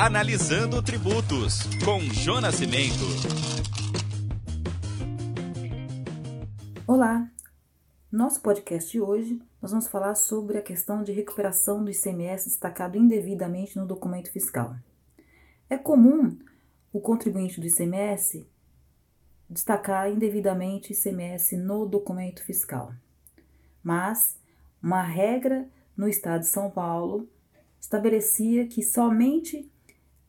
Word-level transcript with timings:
Analisando 0.00 0.80
Tributos, 0.80 1.64
com 1.84 1.98
Jô 1.98 2.40
Nascimento. 2.40 3.02
Olá! 6.86 7.28
Nosso 8.10 8.40
podcast 8.40 8.92
de 8.92 9.00
hoje, 9.00 9.42
nós 9.60 9.72
vamos 9.72 9.88
falar 9.88 10.14
sobre 10.14 10.56
a 10.56 10.62
questão 10.62 11.02
de 11.02 11.10
recuperação 11.10 11.82
do 11.82 11.90
ICMS 11.90 12.48
destacado 12.48 12.96
indevidamente 12.96 13.76
no 13.76 13.84
documento 13.84 14.30
fiscal. 14.30 14.76
É 15.68 15.76
comum 15.76 16.38
o 16.92 17.00
contribuinte 17.00 17.60
do 17.60 17.66
ICMS 17.66 18.46
destacar 19.50 20.08
indevidamente 20.08 20.92
ICMS 20.92 21.56
no 21.56 21.84
documento 21.84 22.44
fiscal, 22.44 22.94
mas 23.82 24.38
uma 24.80 25.02
regra 25.02 25.68
no 25.96 26.08
estado 26.08 26.42
de 26.42 26.46
São 26.46 26.70
Paulo 26.70 27.28
estabelecia 27.80 28.64
que 28.68 28.80
somente 28.80 29.68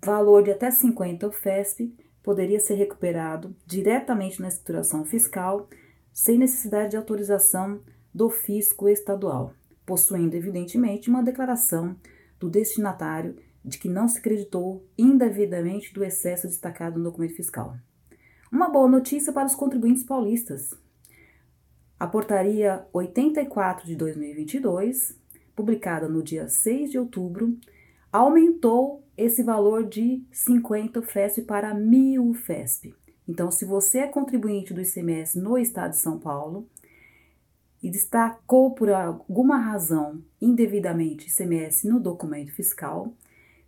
valor 0.03 0.43
de 0.43 0.51
até 0.51 0.71
50 0.71 1.27
UFESP 1.27 1.93
poderia 2.23 2.59
ser 2.59 2.75
recuperado 2.75 3.55
diretamente 3.65 4.41
na 4.41 4.47
escrituração 4.47 5.03
fiscal, 5.05 5.67
sem 6.11 6.37
necessidade 6.37 6.91
de 6.91 6.97
autorização 6.97 7.81
do 8.13 8.29
fisco 8.29 8.87
estadual, 8.87 9.53
possuindo 9.85 10.35
evidentemente 10.35 11.09
uma 11.09 11.23
declaração 11.23 11.95
do 12.39 12.49
destinatário 12.49 13.35
de 13.63 13.77
que 13.77 13.89
não 13.89 14.07
se 14.07 14.21
creditou 14.21 14.85
indevidamente 14.97 15.93
do 15.93 16.03
excesso 16.03 16.47
destacado 16.47 16.97
no 16.97 17.05
documento 17.05 17.35
fiscal. 17.35 17.75
Uma 18.51 18.69
boa 18.69 18.87
notícia 18.87 19.31
para 19.31 19.45
os 19.45 19.55
contribuintes 19.55 20.03
paulistas. 20.03 20.73
A 21.99 22.07
portaria 22.07 22.85
84 22.93 23.85
de 23.85 23.95
2022, 23.95 25.19
publicada 25.55 26.07
no 26.07 26.23
dia 26.23 26.47
6 26.47 26.91
de 26.91 26.97
outubro, 26.97 27.57
aumentou 28.11 29.03
esse 29.19 29.43
valor 29.43 29.85
de 29.85 30.23
50 30.31 31.01
FESP 31.01 31.41
para 31.41 31.73
1000 31.73 32.33
FESP. 32.35 32.95
Então, 33.27 33.51
se 33.51 33.65
você 33.65 33.99
é 33.99 34.07
contribuinte 34.07 34.73
do 34.73 34.81
ICMS 34.81 35.37
no 35.37 35.57
estado 35.57 35.91
de 35.91 35.97
São 35.97 36.17
Paulo 36.17 36.65
e 37.83 37.91
destacou 37.91 38.71
por 38.71 38.89
alguma 38.89 39.57
razão 39.57 40.23
indevidamente 40.41 41.27
ICMS 41.27 41.85
no 41.85 41.99
documento 41.99 42.53
fiscal, 42.53 43.13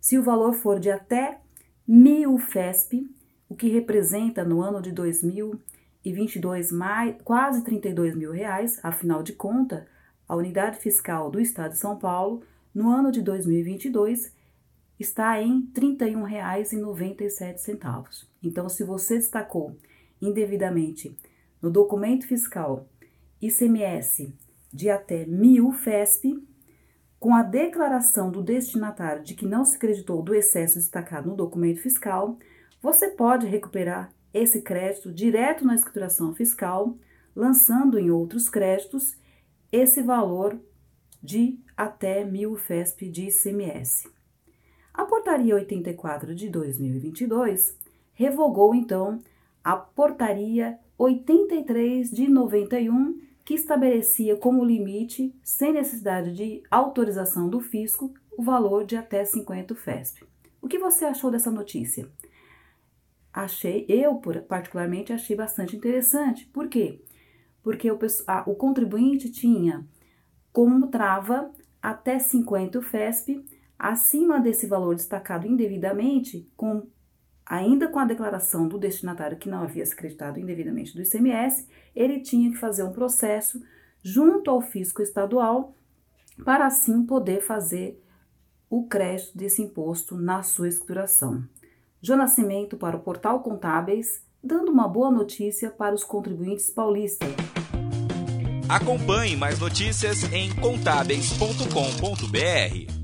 se 0.00 0.16
o 0.16 0.22
valor 0.22 0.54
for 0.54 0.80
de 0.80 0.90
até 0.90 1.38
1000 1.86 2.38
FESP, 2.38 3.06
o 3.46 3.54
que 3.54 3.68
representa 3.68 4.42
no 4.42 4.62
ano 4.62 4.80
de 4.80 4.90
2022 4.90 6.72
mais, 6.72 7.14
quase 7.22 7.62
32 7.62 8.16
mil 8.16 8.32
reais, 8.32 8.80
afinal 8.82 9.22
de 9.22 9.34
contas, 9.34 9.84
a 10.26 10.34
unidade 10.34 10.78
fiscal 10.78 11.30
do 11.30 11.38
estado 11.38 11.72
de 11.72 11.78
São 11.78 11.98
Paulo 11.98 12.42
no 12.74 12.90
ano 12.90 13.12
de 13.12 13.20
2022 13.20 14.32
está 14.98 15.40
em 15.40 15.60
R$ 15.60 15.96
31,97. 15.96 18.26
Então, 18.42 18.68
se 18.68 18.84
você 18.84 19.16
destacou 19.16 19.76
indevidamente 20.20 21.16
no 21.60 21.70
documento 21.70 22.26
fiscal 22.26 22.86
ICMS 23.40 24.34
de 24.72 24.88
até 24.88 25.26
mil 25.26 25.72
FESP, 25.72 26.42
com 27.18 27.34
a 27.34 27.42
declaração 27.42 28.30
do 28.30 28.42
destinatário 28.42 29.22
de 29.22 29.34
que 29.34 29.46
não 29.46 29.64
se 29.64 29.78
creditou 29.78 30.22
do 30.22 30.34
excesso 30.34 30.76
destacado 30.76 31.28
no 31.28 31.36
documento 31.36 31.80
fiscal, 31.80 32.36
você 32.80 33.08
pode 33.08 33.46
recuperar 33.46 34.12
esse 34.34 34.62
crédito 34.62 35.12
direto 35.12 35.64
na 35.64 35.74
escrituração 35.74 36.34
fiscal, 36.34 36.96
lançando 37.34 37.98
em 37.98 38.10
outros 38.10 38.48
créditos 38.48 39.16
esse 39.70 40.02
valor 40.02 40.58
de 41.22 41.58
até 41.76 42.24
mil 42.24 42.56
FESP 42.56 43.08
de 43.08 43.28
ICMS. 43.28 44.10
A 44.94 45.04
Portaria 45.04 45.54
84 45.54 46.34
de 46.34 46.50
2022 46.50 47.78
revogou 48.12 48.74
então 48.74 49.20
a 49.64 49.74
Portaria 49.74 50.78
83 50.98 52.10
de 52.10 52.28
91, 52.28 53.18
que 53.44 53.54
estabelecia 53.54 54.36
como 54.36 54.64
limite, 54.64 55.34
sem 55.42 55.72
necessidade 55.72 56.34
de 56.34 56.62
autorização 56.70 57.48
do 57.48 57.60
fisco, 57.60 58.12
o 58.36 58.42
valor 58.42 58.84
de 58.84 58.96
até 58.96 59.24
50 59.24 59.74
FESP. 59.74 60.24
O 60.60 60.68
que 60.68 60.78
você 60.78 61.04
achou 61.04 61.30
dessa 61.30 61.50
notícia? 61.50 62.08
Achei, 63.32 63.86
eu 63.88 64.20
particularmente 64.46 65.12
achei 65.12 65.34
bastante 65.34 65.74
interessante. 65.74 66.44
Por 66.46 66.68
quê? 66.68 67.00
Porque 67.62 67.90
o, 67.90 67.98
a, 68.26 68.44
o 68.46 68.54
contribuinte 68.54 69.30
tinha 69.30 69.86
como 70.52 70.88
trava 70.88 71.50
até 71.80 72.18
50 72.18 72.82
FESP, 72.82 73.42
acima 73.82 74.38
desse 74.38 74.68
valor 74.68 74.94
destacado 74.94 75.44
indevidamente, 75.44 76.48
com 76.56 76.86
ainda 77.44 77.88
com 77.88 77.98
a 77.98 78.04
declaração 78.04 78.68
do 78.68 78.78
destinatário 78.78 79.36
que 79.36 79.48
não 79.48 79.64
havia 79.64 79.84
se 79.84 79.92
acreditado 79.92 80.38
indevidamente 80.38 80.94
do 80.94 81.02
ICMS, 81.02 81.66
ele 81.94 82.20
tinha 82.20 82.52
que 82.52 82.58
fazer 82.58 82.84
um 82.84 82.92
processo 82.92 83.60
junto 84.00 84.48
ao 84.48 84.60
fisco 84.60 85.02
estadual 85.02 85.74
para 86.44 86.64
assim 86.64 87.04
poder 87.04 87.40
fazer 87.40 88.00
o 88.70 88.86
crédito 88.86 89.36
desse 89.36 89.60
imposto 89.60 90.16
na 90.16 90.44
sua 90.44 90.68
escrituração. 90.68 91.42
Jô 92.00 92.14
Nascimento 92.16 92.76
para 92.76 92.96
o 92.96 93.00
Portal 93.00 93.40
Contábeis, 93.40 94.24
dando 94.42 94.70
uma 94.70 94.86
boa 94.86 95.10
notícia 95.10 95.70
para 95.70 95.94
os 95.94 96.04
contribuintes 96.04 96.70
paulistas. 96.70 97.28
Acompanhe 98.68 99.36
mais 99.36 99.58
notícias 99.58 100.22
em 100.32 100.54
contábeis.com.br. 100.56 103.01